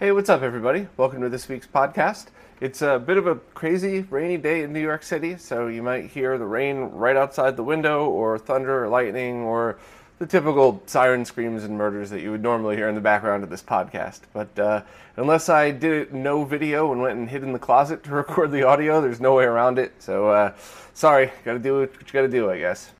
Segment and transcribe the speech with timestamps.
[0.00, 0.88] Hey, what's up, everybody?
[0.96, 2.26] Welcome to this week's podcast.
[2.60, 6.06] It's a bit of a crazy, rainy day in New York City, so you might
[6.06, 9.78] hear the rain right outside the window, or thunder, or lightning, or
[10.18, 13.50] the typical siren screams and murders that you would normally hear in the background of
[13.50, 14.22] this podcast.
[14.32, 14.82] But uh,
[15.16, 18.64] unless I did no video and went and hid in the closet to record the
[18.64, 19.92] audio, there's no way around it.
[20.00, 20.54] So, uh,
[20.94, 22.90] sorry, gotta do what you gotta do, I guess.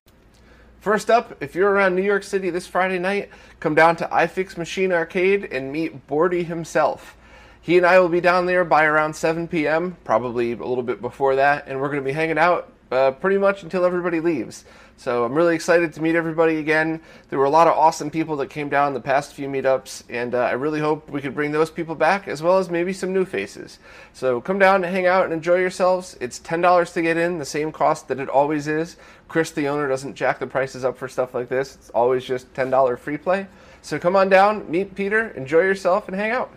[0.84, 4.58] First up, if you're around New York City this Friday night, come down to iFix
[4.58, 7.16] Machine Arcade and meet Bordy himself.
[7.58, 11.00] He and I will be down there by around 7 p.m., probably a little bit
[11.00, 14.66] before that, and we're going to be hanging out uh, pretty much until everybody leaves.
[14.96, 17.00] So I'm really excited to meet everybody again.
[17.28, 20.34] There were a lot of awesome people that came down the past few meetups, and
[20.34, 23.12] uh, I really hope we could bring those people back as well as maybe some
[23.12, 23.78] new faces.
[24.12, 26.16] So come down and hang out and enjoy yourselves.
[26.20, 28.96] It's $10 to get in, the same cost that it always is.
[29.28, 31.74] Chris, the owner, doesn't jack the prices up for stuff like this.
[31.74, 33.46] It's always just $10 free play.
[33.82, 36.50] So come on down, meet Peter, enjoy yourself, and hang out.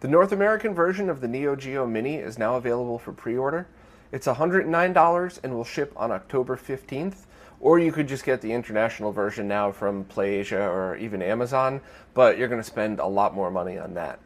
[0.00, 3.66] The North American version of the Neo Geo Mini is now available for pre order.
[4.12, 7.24] It's $109 and will ship on October 15th.
[7.60, 11.80] Or you could just get the international version now from PlayAsia or even Amazon,
[12.12, 14.18] but you're going to spend a lot more money on that.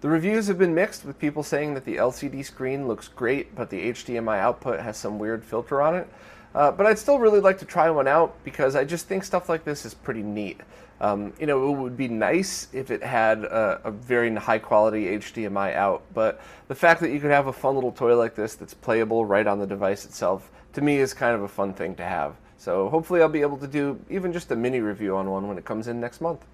[0.00, 3.68] The reviews have been mixed, with people saying that the LCD screen looks great, but
[3.68, 6.08] the HDMI output has some weird filter on it.
[6.54, 9.48] Uh, but I'd still really like to try one out because I just think stuff
[9.48, 10.60] like this is pretty neat.
[11.00, 15.06] Um, you know, it would be nice if it had a, a, very high quality
[15.18, 18.54] HDMI out, but the fact that you could have a fun little toy like this
[18.54, 21.94] that's playable right on the device itself, to me, is kind of a fun thing
[21.96, 22.34] to have.
[22.56, 25.58] So hopefully, I'll be able to do even just a mini review on one when
[25.58, 26.44] it comes in next month.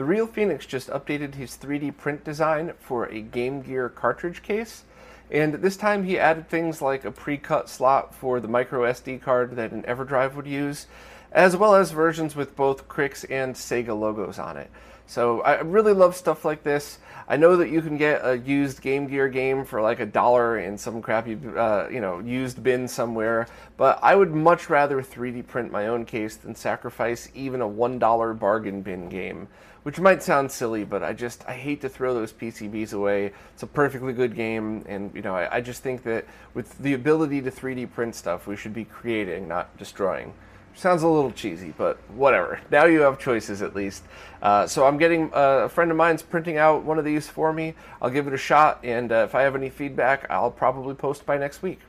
[0.00, 4.84] The Real Phoenix just updated his 3D print design for a Game Gear cartridge case.
[5.30, 9.56] And this time he added things like a pre-cut slot for the micro SD card
[9.56, 10.86] that an EverDrive would use,
[11.32, 14.70] as well as versions with both Krikzz and Sega logos on it.
[15.06, 16.98] So I really love stuff like this.
[17.28, 20.58] I know that you can get a used Game Gear game for like a dollar
[20.58, 23.46] in some crappy, uh, you know, used bin somewhere.
[23.76, 27.98] But I would much rather 3D print my own case than sacrifice even a one
[27.98, 29.48] dollar bargain bin game.
[29.82, 33.32] Which might sound silly, but I just I hate to throw those PCBs away.
[33.54, 36.92] It's a perfectly good game, and you know I, I just think that with the
[36.92, 40.34] ability to 3D print stuff, we should be creating, not destroying.
[40.74, 42.60] Sounds a little cheesy, but whatever.
[42.70, 44.02] Now you have choices at least.
[44.40, 47.52] Uh, so I'm getting uh, a friend of mine's printing out one of these for
[47.52, 47.74] me.
[48.00, 51.26] I'll give it a shot, and uh, if I have any feedback, I'll probably post
[51.26, 51.80] by next week.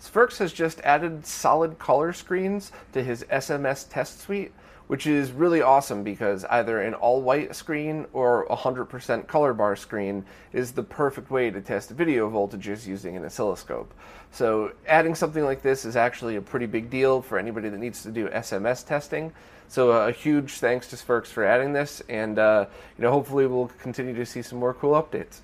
[0.00, 4.52] Sphyrx has just added solid color screens to his SMS test suite,
[4.88, 9.76] which is really awesome because either an all white screen or a 100% color bar
[9.76, 13.92] screen is the perfect way to test video voltages using an oscilloscope.
[14.32, 18.02] So, adding something like this is actually a pretty big deal for anybody that needs
[18.02, 19.32] to do SMS testing.
[19.68, 22.66] So, uh, a huge thanks to Sphyrx for adding this, and uh,
[22.96, 25.40] you know, hopefully, we'll continue to see some more cool updates.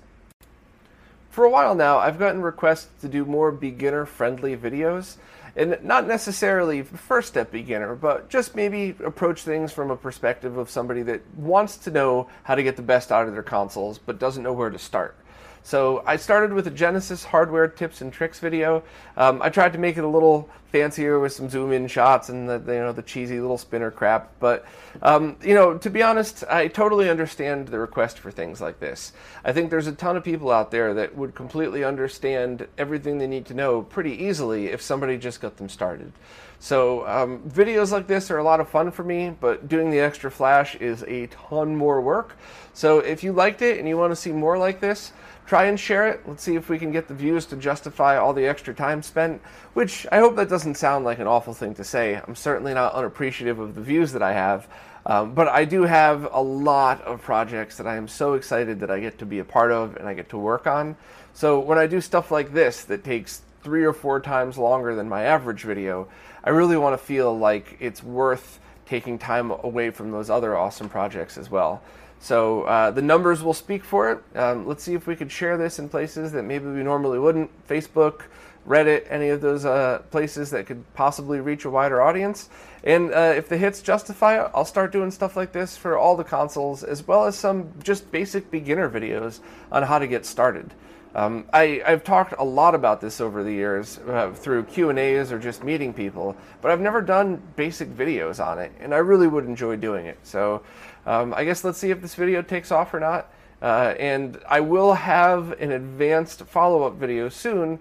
[1.29, 5.17] For a while now, I've gotten requests to do more beginner friendly videos
[5.55, 10.69] and not necessarily first step beginner, but just maybe approach things from a perspective of
[10.69, 14.19] somebody that wants to know how to get the best out of their consoles but
[14.19, 15.15] doesn't know where to start.
[15.63, 18.83] So I started with a Genesis hardware tips and tricks video.
[19.17, 22.49] Um, I tried to make it a little fancier with some zoom in shots and
[22.49, 24.29] the, you know the cheesy little spinner crap.
[24.41, 24.65] But
[25.01, 29.13] um, you know, to be honest, I totally understand the request for things like this.
[29.45, 33.27] I think there's a ton of people out there that would completely understand everything they
[33.27, 36.11] need to know pretty easily if somebody just got them started.
[36.59, 39.99] So um, videos like this are a lot of fun for me, but doing the
[39.99, 42.35] extra flash is a ton more work.
[42.73, 45.13] So if you liked it and you want to see more like this,
[45.45, 46.27] try and share it.
[46.27, 49.41] Let's see if we can get the views to justify all the extra time spent,
[49.73, 52.15] which I hope that doesn't sound like an awful thing to say.
[52.15, 54.67] I'm certainly not unappreciative of the views that I have,
[55.05, 58.89] um, but I do have a lot of projects that I am so excited that
[58.89, 60.95] I get to be a part of and I get to work on.
[61.33, 65.09] So when I do stuff like this that takes three or four times longer than
[65.09, 66.07] my average video,
[66.43, 70.89] I really want to feel like it's worth taking time away from those other awesome
[70.89, 71.81] projects as well.
[72.19, 74.37] So uh, the numbers will speak for it.
[74.37, 77.51] Um, let's see if we could share this in places that maybe we normally wouldn't.
[77.67, 78.21] Facebook,
[78.67, 82.49] Reddit, any of those uh, places that could possibly reach a wider audience.
[82.83, 86.15] And uh, if the hits justify it, I'll start doing stuff like this for all
[86.15, 89.39] the consoles, as well as some just basic beginner videos
[89.71, 90.73] on how to get started.
[91.15, 94.99] Um, I, have talked a lot about this over the years uh, through Q and
[94.99, 98.97] A's or just meeting people, but I've never done basic videos on it, and I
[98.97, 100.17] really would enjoy doing it.
[100.23, 100.61] So
[101.05, 103.31] um, I guess let's see if this video takes off or not.
[103.61, 107.79] Uh, and I will have an advanced follow-up video soon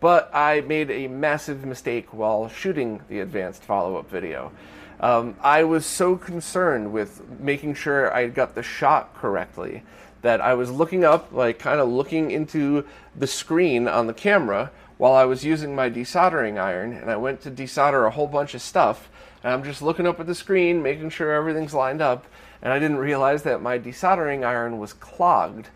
[0.00, 4.52] but I made a massive mistake while shooting the advanced follow up video.
[5.00, 9.82] Um, I was so concerned with making sure I got the shot correctly
[10.22, 12.84] that I was looking up, like kind of looking into
[13.14, 17.40] the screen on the camera while I was using my desoldering iron, and I went
[17.42, 19.08] to desolder a whole bunch of stuff.
[19.44, 22.26] And I'm just looking up at the screen, making sure everything's lined up,
[22.60, 25.68] and I didn't realize that my desoldering iron was clogged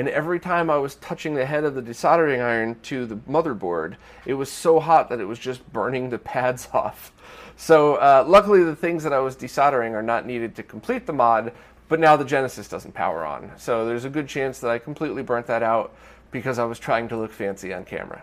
[0.00, 3.96] and every time I was touching the head of the desoldering iron to the motherboard,
[4.24, 7.12] it was so hot that it was just burning the pads off.
[7.58, 11.12] So uh, luckily, the things that I was desoldering are not needed to complete the
[11.12, 11.52] mod,
[11.90, 13.52] but now the Genesis doesn't power on.
[13.58, 15.94] So there's a good chance that I completely burnt that out
[16.30, 18.22] because I was trying to look fancy on camera.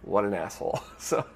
[0.00, 0.80] What an asshole.
[0.98, 1.26] So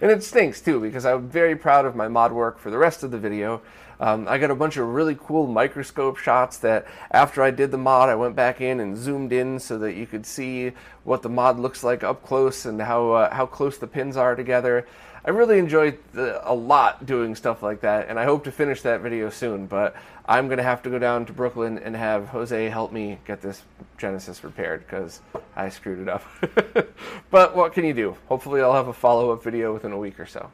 [0.00, 3.04] and it stinks too because I'm very proud of my mod work for the rest
[3.04, 3.62] of the video.
[4.00, 7.76] Um, I got a bunch of really cool microscope shots that after I did the
[7.76, 10.72] mod, I went back in and zoomed in so that you could see
[11.04, 14.34] what the mod looks like up close and how uh, how close the pins are
[14.34, 14.86] together.
[15.22, 18.80] I really enjoyed the, a lot doing stuff like that, and I hope to finish
[18.82, 19.66] that video soon.
[19.66, 19.94] But
[20.24, 23.62] I'm gonna have to go down to Brooklyn and have Jose help me get this
[23.98, 25.20] Genesis repaired because
[25.54, 26.24] I screwed it up.
[27.30, 28.16] but what can you do?
[28.28, 30.50] Hopefully, I'll have a follow-up video within a week or so.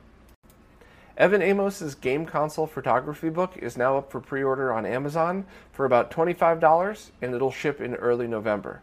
[1.17, 6.11] Evan Amos's game console photography book is now up for pre-order on Amazon for about
[6.11, 8.83] $25 and it'll ship in early November.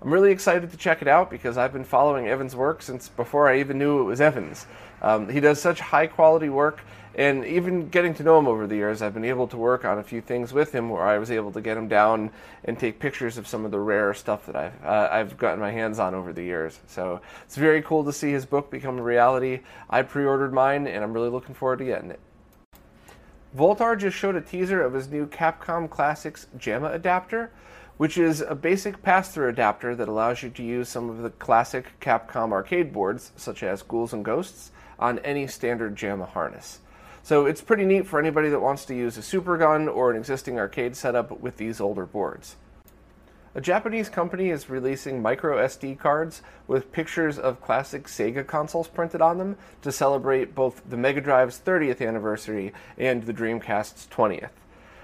[0.00, 3.48] I'm really excited to check it out because I've been following Evan's work since before
[3.48, 4.66] I even knew it was Evan's.
[5.00, 6.82] Um, he does such high quality work,
[7.14, 9.98] and even getting to know him over the years, I've been able to work on
[9.98, 12.30] a few things with him where I was able to get him down
[12.64, 15.70] and take pictures of some of the rare stuff that I've uh, I've gotten my
[15.70, 16.78] hands on over the years.
[16.86, 19.60] So it's very cool to see his book become a reality.
[19.90, 22.20] I pre-ordered mine, and I'm really looking forward to getting it.
[23.56, 27.50] Voultar just showed a teaser of his new Capcom Classics JAMMA adapter
[28.02, 32.00] which is a basic pass-through adapter that allows you to use some of the classic
[32.00, 36.80] Capcom arcade boards, such as Ghouls and Ghosts, on any standard JAMMA harness.
[37.24, 40.16] So it's pretty neat for anybody that wants to use a Super Gun or an
[40.16, 42.56] existing arcade setup with these older boards.
[43.54, 49.20] A Japanese company is releasing micro SD cards with pictures of classic Sega consoles printed
[49.20, 54.50] on them to celebrate both the Mega Drive's 30th anniversary and the Dreamcast's 20th.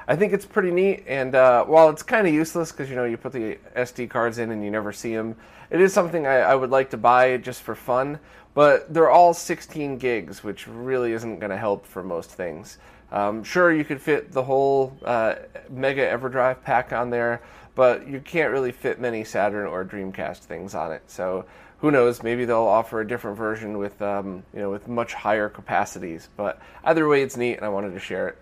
[0.08, 1.04] I think it's pretty neat.
[1.06, 4.38] And uh, while it's kind of useless because you know you put the SD cards
[4.38, 5.36] in and you never see them,
[5.70, 8.18] it is something I, I would like to buy just for fun.
[8.54, 12.78] But they're all 16 gigs, which really isn't going to help for most things.
[13.12, 15.36] Um, sure, you could fit the whole uh,
[15.68, 17.42] Mega EverDrive pack on there,
[17.74, 21.02] but you can't really fit many Saturn or Dreamcast things on it.
[21.06, 21.44] So
[21.80, 22.22] who knows?
[22.22, 26.30] Maybe they'll offer a different version with um, you know with much higher capacities.
[26.36, 28.38] But either way, it's neat, and I wanted to share it.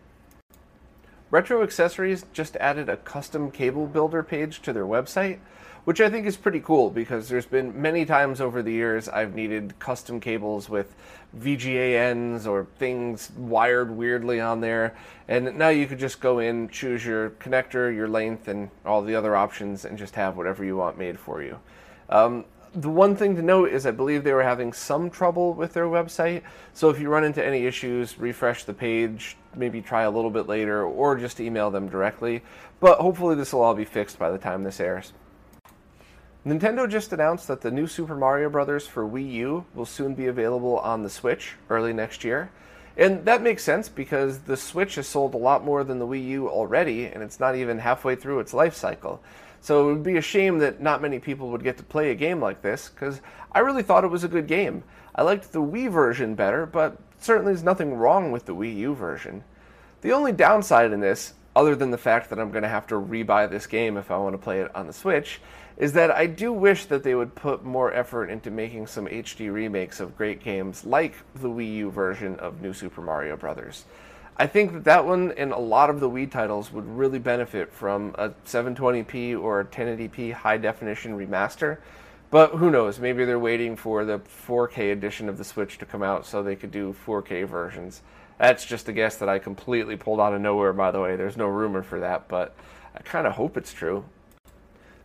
[1.28, 5.38] Retro Accessories just added a custom cable builder page to their website,
[5.84, 9.34] which I think is pretty cool because there's been many times over the years I've
[9.34, 10.94] needed custom cables with
[11.36, 14.96] VGA ends or things wired weirdly on there.
[15.26, 19.16] And now you could just go in, choose your connector, your length, and all the
[19.16, 21.58] other options, and just have whatever you want made for you.
[22.08, 22.44] Um,
[22.76, 25.86] the one thing to note is I believe they were having some trouble with their
[25.86, 26.42] website.
[26.74, 30.46] So if you run into any issues, refresh the page, maybe try a little bit
[30.46, 32.42] later, or just email them directly.
[32.78, 35.14] But hopefully, this will all be fixed by the time this airs.
[36.46, 38.86] Nintendo just announced that the new Super Mario Bros.
[38.86, 42.50] for Wii U will soon be available on the Switch early next year.
[42.98, 46.24] And that makes sense because the Switch has sold a lot more than the Wii
[46.28, 49.20] U already, and it's not even halfway through its life cycle.
[49.66, 52.14] So it would be a shame that not many people would get to play a
[52.14, 53.20] game like this, because
[53.50, 54.84] I really thought it was a good game.
[55.12, 58.94] I liked the Wii version better, but certainly there's nothing wrong with the Wii U
[58.94, 59.42] version.
[60.02, 62.94] The only downside in this, other than the fact that I'm going to have to
[62.94, 65.40] rebuy this game if I want to play it on the Switch,
[65.76, 69.52] is that I do wish that they would put more effort into making some HD
[69.52, 73.84] remakes of great games like the Wii U version of New Super Mario Bros.
[74.38, 77.72] I think that that one and a lot of the Wii titles would really benefit
[77.72, 81.78] from a 720p or a 1080p high definition remaster.
[82.30, 82.98] But who knows?
[82.98, 86.56] Maybe they're waiting for the 4K edition of the Switch to come out so they
[86.56, 88.02] could do 4K versions.
[88.38, 91.16] That's just a guess that I completely pulled out of nowhere, by the way.
[91.16, 92.54] There's no rumor for that, but
[92.94, 94.04] I kind of hope it's true.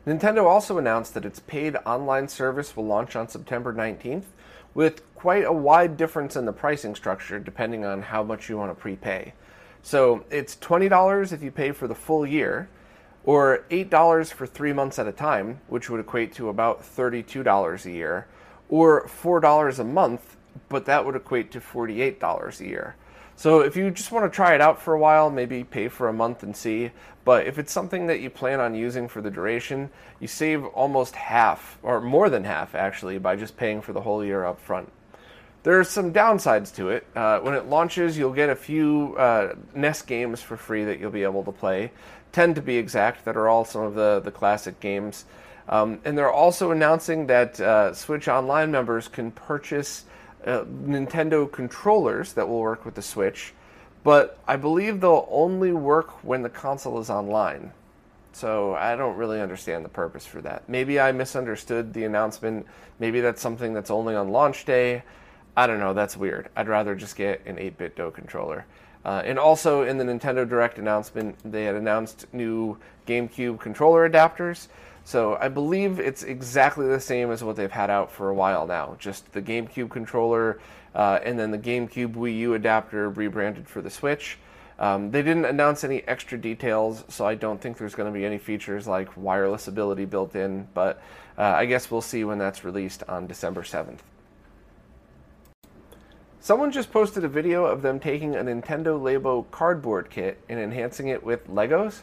[0.06, 4.26] Nintendo also announced that its paid online service will launch on September 19th,
[4.74, 8.72] with quite a wide difference in the pricing structure depending on how much you want
[8.72, 9.34] to prepay.
[9.84, 12.70] So it's $20 if you pay for the full year,
[13.24, 17.92] or $8 for three months at a time, which would equate to about $32 a
[17.92, 18.28] year,
[18.70, 20.38] or $4 a month,
[20.70, 22.96] but that would equate to $48 a year.
[23.36, 26.08] So if you just want to try it out for a while, maybe pay for
[26.08, 26.92] a month and see.
[27.24, 31.16] But if it's something that you plan on using for the duration, you save almost
[31.16, 34.92] half, or more than half actually, by just paying for the whole year up front.
[35.64, 37.06] There are some downsides to it.
[37.16, 41.12] Uh, when it launches, you'll get a few uh, NES games for free that you'll
[41.12, 41.92] be able to play.
[42.32, 45.26] 10 to be exact, that are all some of the, the classic games.
[45.70, 50.06] Um, and they're also announcing that uh, Switch Online members can purchase
[50.45, 53.53] uh, Nintendo controllers that will work with the Switch,
[54.03, 57.71] but I believe they'll only work when the console is online.
[58.33, 60.67] So I don't really understand the purpose for that.
[60.69, 62.65] Maybe I misunderstood the announcement.
[63.00, 65.03] Maybe that's something that's only on launch day.
[65.55, 65.93] I don't know.
[65.93, 66.50] That's weird.
[66.55, 68.65] I'd rather just get an 8BitDo controller.
[69.03, 74.67] Uh, and also in the Nintendo Direct announcement, they had announced new GameCube controller adapters.
[75.03, 78.67] So I believe it's exactly the same as what they've had out for a while
[78.67, 78.96] now.
[79.00, 80.60] Just the GameCube controller
[80.93, 84.38] uh, and then the GameCube Wii U adapter rebranded for the Switch.
[84.79, 88.25] Um, they didn't announce any extra details, so I don't think there's going to be
[88.25, 91.01] any features like wireless ability built in, but
[91.38, 94.00] uh, I guess we'll see when that's released on December 7th.
[96.39, 101.10] Someone just posted a video of them taking a Nintendo Labo cardboard kit and enhancing
[101.10, 102.01] it with Legos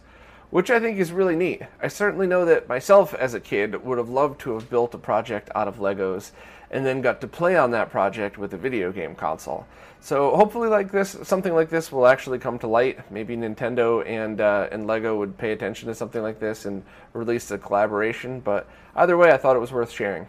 [0.51, 1.63] which I think is really neat.
[1.83, 4.99] I certainly know that myself as a kid would have loved to have built a
[4.99, 6.31] project out of Legos
[6.71, 9.67] and then got to play on that project with a video game console.
[10.01, 13.11] So hopefully, like this, something like this will actually come to light.
[13.11, 17.51] Maybe Nintendo and uh, and Lego would pay attention to something like this and release
[17.51, 18.41] a collaboration.
[18.41, 20.29] But either way, I thought it was worth sharing.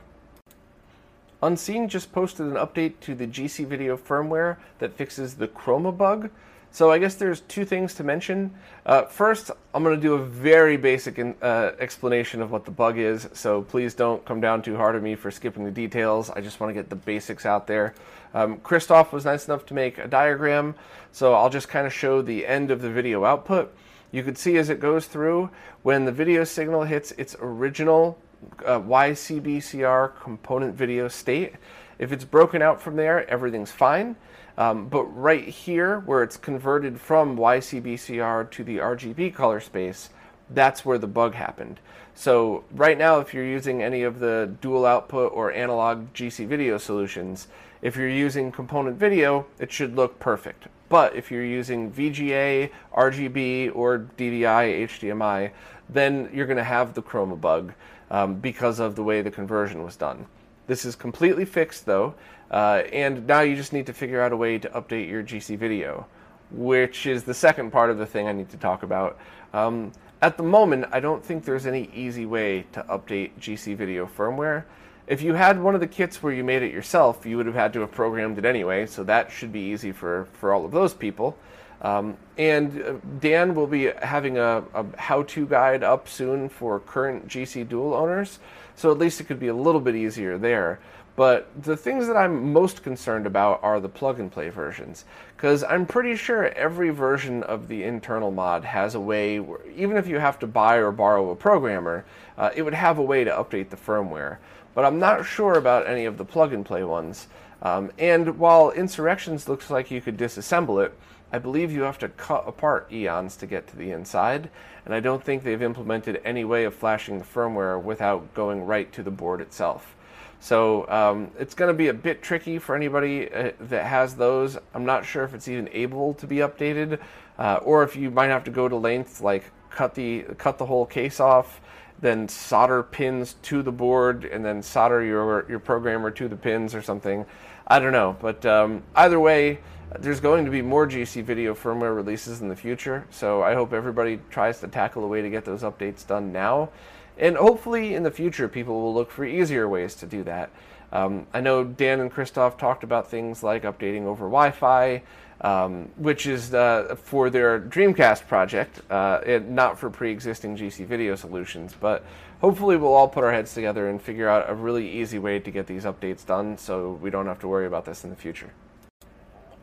[1.41, 6.29] Unseen just posted an update to the GC Video firmware that fixes the chroma bug.
[6.71, 8.53] So I guess there's two things to mention.
[8.85, 12.71] Uh, first, I'm going to do a very basic in, uh, explanation of what the
[12.71, 13.27] bug is.
[13.33, 16.29] So please don't come down too hard on me for skipping the details.
[16.29, 17.95] I just want to get the basics out there.
[18.33, 20.75] Um, Christoph was nice enough to make a diagram,
[21.11, 23.73] so I'll just kind of show the end of the video output.
[24.11, 25.49] You can see as it goes through
[25.81, 28.17] when the video signal hits its original
[28.65, 31.53] uh, YCBCR component video state.
[31.99, 34.15] If it's broken out from there, everything's fine.
[34.57, 40.09] Um, but right here, where it's converted from YCBCR to the RGB color space,
[40.49, 41.79] that's where the bug happened.
[42.15, 46.77] So right now, if you're using any of the dual output or analog GC video
[46.77, 47.47] solutions,
[47.81, 50.67] if you're using component video, it should look perfect.
[50.89, 55.51] But if you're using VGA, RGB, or DVI, HDMI,
[55.87, 57.73] then you're going to have the chroma bug
[58.11, 60.25] um, because of the way the conversion was done.
[60.69, 62.13] This is completely fixed though,
[62.51, 65.57] uh, and now you just need to figure out a way to update your GC
[65.57, 66.05] video,
[66.51, 69.17] which is the second part of the thing I need to talk about.
[69.51, 74.05] Um, at the moment, I don't think there's any easy way to update GC video
[74.05, 74.65] firmware.
[75.07, 77.55] If you had one of the kits where you made it yourself, you would have
[77.55, 80.71] had to have programmed it anyway, so that should be easy for, for all of
[80.71, 81.35] those people.
[81.81, 86.79] Um, and uh, Dan will be having a, a how to guide up soon for
[86.81, 88.39] current GC Dual owners.
[88.79, 90.79] So at least it could be a little bit easier there.
[91.17, 95.03] But the things that I'm most concerned about are the plug and play versions.
[95.35, 99.97] Because I'm pretty sure every version of the internal mod has a way, where, even
[99.97, 102.05] if you have to buy or borrow a programmer,
[102.37, 104.37] uh, it would have a way to update the firmware.
[104.73, 107.27] But I'm not sure about any of the plug and play ones.
[107.61, 110.97] Um, and while Insurrections looks like you could disassemble it,
[111.31, 114.49] I believe you have to cut apart eons to get to the inside,
[114.85, 118.91] and I don't think they've implemented any way of flashing the firmware without going right
[118.93, 119.95] to the board itself.
[120.39, 124.57] So um, it's going to be a bit tricky for anybody uh, that has those.
[124.73, 126.99] I'm not sure if it's even able to be updated,
[127.37, 130.65] uh, or if you might have to go to lengths like cut the cut the
[130.65, 131.61] whole case off,
[132.01, 136.73] then solder pins to the board, and then solder your your programmer to the pins
[136.73, 137.25] or something.
[137.67, 139.59] I don't know, but um, either way
[139.97, 143.73] there's going to be more GC video firmware releases in the future, so I hope
[143.73, 146.69] everybody tries to tackle a way to get those updates done now.
[147.17, 150.51] And hopefully in the future, people will look for easier ways to do that.
[150.91, 155.01] Um, I know Dan and Christoph talked about things like updating over Wi Fi,
[155.41, 160.85] um, which is uh, for their Dreamcast project, uh, and not for pre existing GC
[160.85, 161.75] video solutions.
[161.79, 162.03] But
[162.41, 165.51] hopefully, we'll all put our heads together and figure out a really easy way to
[165.51, 168.51] get these updates done so we don't have to worry about this in the future.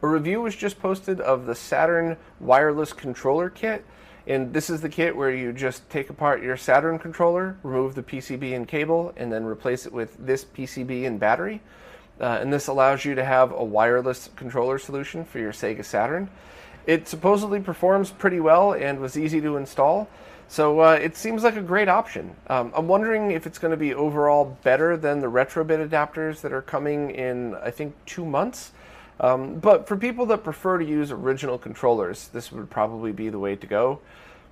[0.06, 3.84] A review was just posted of the Saturn wireless controller kit.
[4.28, 8.04] And this is the kit where you just take apart your Saturn controller, remove the
[8.04, 11.60] PCB and cable, and then replace it with this PCB and battery.
[12.20, 16.30] Uh, and this allows you to have a wireless controller solution for your Sega Saturn.
[16.86, 20.08] It supposedly performs pretty well and was easy to install.
[20.46, 22.36] So uh, it seems like a great option.
[22.46, 26.52] Um, I'm wondering if it's going to be overall better than the Retrobit adapters that
[26.52, 28.70] are coming in, I think, two months.
[29.18, 33.38] Um, but for people that prefer to use original controllers, this would probably be the
[33.38, 34.00] way to go.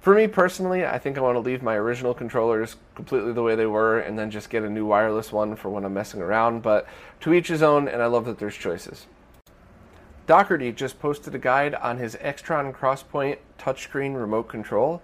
[0.00, 3.54] For me personally, I think I want to leave my original controllers completely the way
[3.54, 6.62] they were and then just get a new wireless one for when I'm messing around.
[6.62, 6.86] But
[7.20, 9.06] to each his own, and I love that there's choices.
[10.26, 15.00] Doherty just posted a guide on his Extron Crosspoint touchscreen remote control.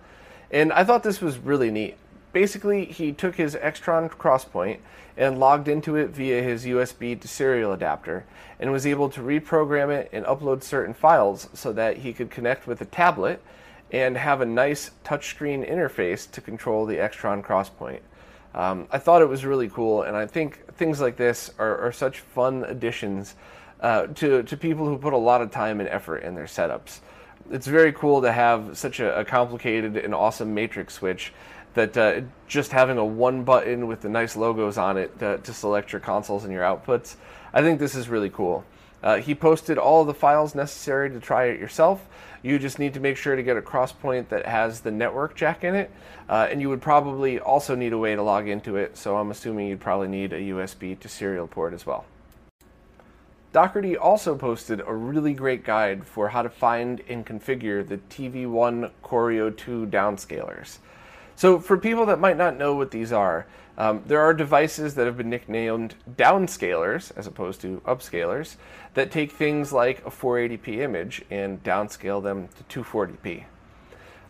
[0.51, 1.97] And I thought this was really neat.
[2.33, 4.79] Basically, he took his Extron Crosspoint
[5.17, 8.25] and logged into it via his USB to serial adapter
[8.59, 12.67] and was able to reprogram it and upload certain files so that he could connect
[12.67, 13.43] with a tablet
[13.93, 18.01] and have a nice touchscreen interface to control the Extron Crosspoint.
[18.55, 21.93] Um, I thought it was really cool, and I think things like this are, are
[21.93, 23.35] such fun additions
[23.81, 27.01] uh, to, to people who put a lot of time and effort in their setups
[27.51, 31.33] it's very cool to have such a, a complicated and awesome matrix switch
[31.75, 35.53] that uh, just having a one button with the nice logos on it to, to,
[35.53, 37.17] select your consoles and your outputs,
[37.53, 38.65] I think this is really cool.
[39.03, 42.07] Uh, he posted all the files necessary to try it yourself.
[42.43, 45.65] You just need to make sure to get a crosspoint that has the network jack
[45.65, 45.91] in it,
[46.29, 48.97] uh, and you would probably also need a way to log into it.
[48.97, 52.05] So I'm assuming you'd probably need a USB to serial port as well.
[53.53, 58.91] Doherty also posted a really great guide for how to find and configure the TV1
[59.03, 60.79] Corio 2 downscalers.
[61.41, 63.47] So, for people that might not know what these are,
[63.79, 68.57] um, there are devices that have been nicknamed downscalers, as opposed to upscalers,
[68.93, 73.45] that take things like a 480p image and downscale them to 240p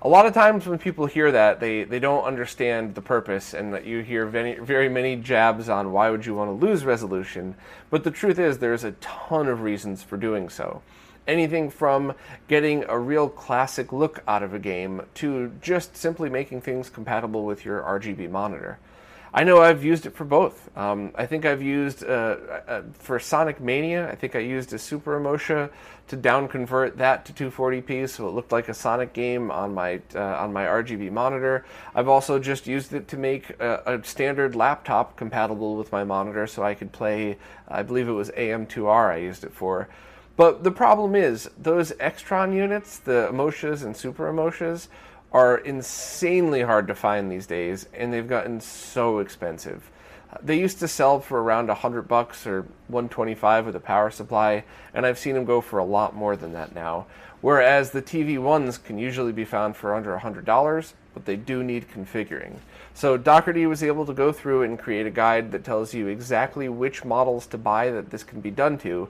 [0.03, 3.75] a lot of times when people hear that, they, they don't understand the purpose, and
[3.75, 7.55] that you hear very, very many jabs on why would you want to lose resolution.
[7.91, 10.81] But the truth is, there's a ton of reasons for doing so.
[11.31, 12.15] Anything from
[12.49, 17.45] getting a real classic look out of a game to just simply making things compatible
[17.45, 18.81] with your RGB monitor.
[19.33, 20.77] I know I've used it for both.
[20.77, 22.09] Um, I think I've used uh,
[22.67, 24.11] uh, for Sonic Mania.
[24.11, 25.71] I think I used a Super Emotia
[26.09, 30.01] to down convert that to 240p, so it looked like a Sonic game on my
[30.17, 31.65] uh, on my RGB monitor.
[31.95, 36.49] I've also just used it to make a, a, standard laptop compatible with my monitor,
[36.49, 37.39] so I could play.
[37.69, 39.11] I believe it was AM2R.
[39.13, 39.89] I used it for.
[40.37, 44.89] But the problem is those Extron units, the Emotias and Super Emotias
[45.33, 49.91] are insanely hard to find these days, and they've gotten so expensive.
[50.43, 54.65] They used to sell for around 100 bucks or 125 with a power supply,
[54.95, 57.07] and I've seen them go for a lot more than that now.
[57.41, 61.91] Whereas the TV ones can usually be found for under $100, but they do need
[61.91, 62.59] configuring.
[62.95, 66.69] So Doherty was able to go through and create a guide that tells you exactly
[66.69, 69.09] which models to buy that this can be done to,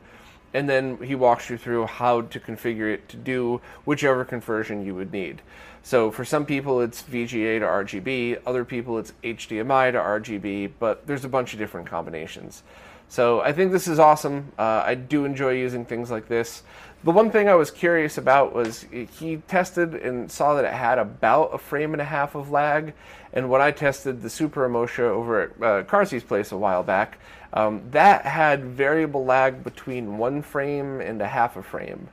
[0.53, 4.95] and then he walks you through how to configure it to do whichever conversion you
[4.95, 5.43] would need.
[5.83, 11.07] So for some people it's VGA to RGB, other people it's HDMI to RGB, but
[11.07, 12.63] there's a bunch of different combinations.
[13.09, 14.53] So I think this is awesome.
[14.57, 16.63] Uh, I do enjoy using things like this.
[17.03, 20.99] The one thing I was curious about was he tested and saw that it had
[20.99, 22.93] about a frame and a half of lag.
[23.33, 27.19] And when I tested the Super Emotia over at uh, Carsey's place a while back,
[27.53, 32.09] um, that had variable lag between one frame and a half a frame.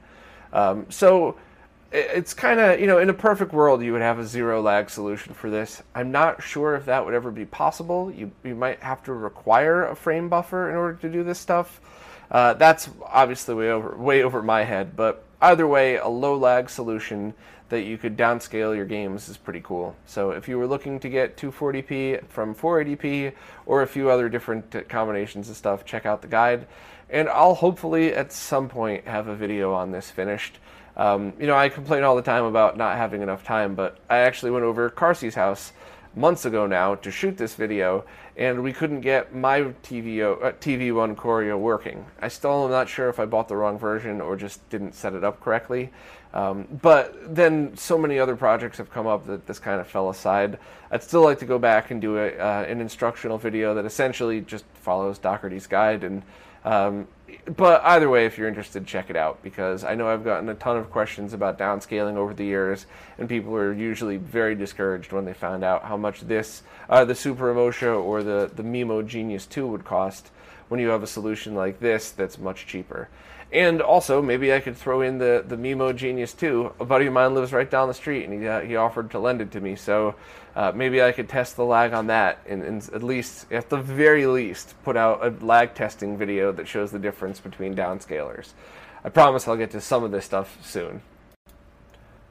[0.54, 1.38] Um, so
[1.91, 4.89] it's kind of you know in a perfect world you would have a zero lag
[4.89, 5.84] solution for this.
[5.95, 8.12] I'm not sure if that would ever be possible.
[8.12, 11.80] You, you might have to require a frame buffer in order to do this stuff.
[12.30, 16.69] Uh, that's obviously way over way over my head but either way a low lag
[16.69, 17.34] solution
[17.69, 19.95] that you could downscale your games is pretty cool.
[20.06, 23.34] So if you were looking to get 240p from 480p
[23.65, 26.67] or a few other different combinations of stuff check out the guide.
[27.10, 30.60] And i'll hopefully at some point have a video on this finished.
[30.95, 34.19] Um, you know, I complain all the time about not having enough time, but I
[34.19, 35.73] actually went over Carsey's house
[36.17, 38.03] months ago now to shoot this video,
[38.36, 42.06] and we couldn't get my TV, uh, TV1 Corio working.
[42.19, 45.13] I still am not sure if I bought the wrong version or just didn't set
[45.13, 45.91] it up correctly.
[46.34, 50.10] Um, but then so many other projects have come up that this kind of fell
[50.10, 50.60] aside.
[50.92, 54.42] I'd still like to go back and do a, uh, an instructional video that essentially
[54.42, 56.24] just follows Doherty's guide and
[56.68, 57.08] um,
[57.56, 60.56] but either way, if you're interested, check it out because I know I've gotten a
[60.56, 62.88] ton of questions about downscaling over the years,
[63.18, 67.16] and people are usually very discouraged when they find out how much this, uh, the
[67.16, 70.30] Super Emotia or the the Mimo Genius 2 would cost
[70.68, 73.08] when you have a solution like this that's much cheaper.
[73.52, 76.74] And also, maybe I could throw in the, the Mimo Genius too.
[76.82, 79.20] A buddy of mine lives right down the street, and he, uh, he offered to
[79.20, 79.76] lend it to me.
[79.78, 80.16] So
[80.56, 83.78] uh, maybe I could test the lag on that, and, and, at least, at the
[83.78, 88.54] very least, put out a lag testing video that shows the difference between downscalers.
[89.04, 91.02] I promise I'll get to some of this stuff soon.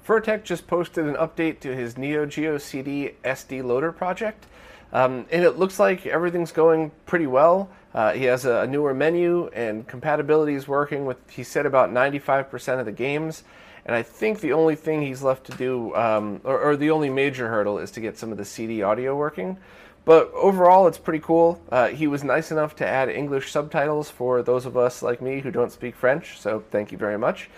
[0.07, 4.47] Furrtek just posted an update to his Neo Geo CD SD loader project.
[4.93, 7.69] Um, and it looks like everything's going pretty well.
[7.97, 12.79] Uh, he has a, newer menu and compatibility is working with, he said, about 95%
[12.79, 13.43] of the games.
[13.87, 17.09] And I think the only thing he's left to do, um, or, or, the only
[17.09, 19.57] major hurdle, is to get some of the CD audio working.
[20.05, 21.59] But overall, it's pretty cool.
[21.71, 25.41] Uh, he was nice enough to add English subtitles for those of us like me
[25.41, 27.49] who don't speak French, so thank you very much.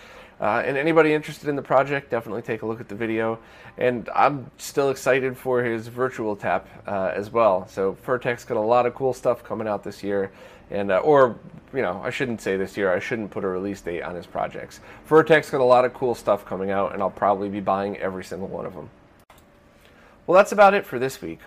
[0.41, 3.39] Uh, and anybody interested in the project, definitely take a look at the video.
[3.77, 7.67] And I'm still excited for his virtual tap uh, as well.
[7.67, 10.31] So Furrtek's got a lot of cool stuff coming out this year,
[10.71, 11.37] and uh, or
[11.73, 12.93] you know I shouldn't say this year.
[12.93, 14.79] I shouldn't put a release date on his projects.
[15.07, 18.23] Furrtek's got a lot of cool stuff coming out, and I'll probably be buying every
[18.23, 18.89] single one of them.
[20.25, 21.39] Well, that's about it for this week.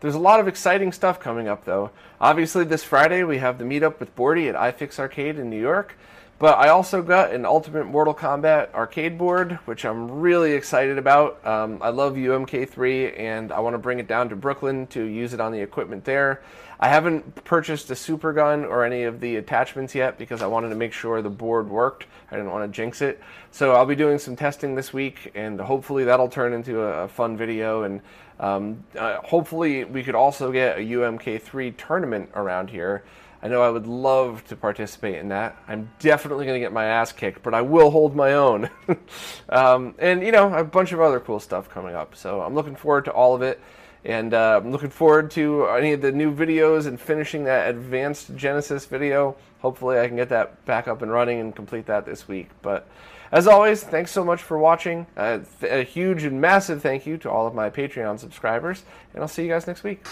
[0.00, 1.90] There's a lot of exciting stuff coming up, though.
[2.20, 5.94] Obviously, this Friday we have the meetup with Bordy at iFix Arcade in New York.
[6.40, 11.46] But I also got an Ultimate Mortal Kombat arcade board, which I'm really excited about.
[11.46, 15.34] Um, I love UMK3, and I want to bring it down to Brooklyn to use
[15.34, 16.40] it on the equipment there.
[16.80, 20.70] I haven't purchased a super gun or any of the attachments yet because I wanted
[20.70, 22.06] to make sure the board worked.
[22.30, 23.20] I didn't want to jinx it.
[23.50, 27.36] So I'll be doing some testing this week, and hopefully that'll turn into a, fun
[27.36, 27.82] video.
[27.82, 28.00] And
[28.38, 33.04] um, uh, hopefully we could also get a UMK3 tournament around here.
[33.42, 35.56] I know I would love to participate in that.
[35.66, 38.68] I'm definitely going to get my ass kicked, but I will hold my own.
[39.48, 42.14] um, and, you know, a bunch of other cool stuff coming up.
[42.14, 43.60] So I'm looking forward to all of it.
[44.04, 48.34] And uh, I'm looking forward to any of the new videos and finishing that advanced
[48.34, 49.36] Genesis video.
[49.60, 52.48] Hopefully, I can get that back up and running and complete that this week.
[52.62, 52.88] But
[53.30, 55.06] as always, thanks so much for watching.
[55.16, 58.84] Uh, th- a huge and massive thank you to all of my Patreon subscribers.
[59.12, 60.02] And I'll see you guys next week.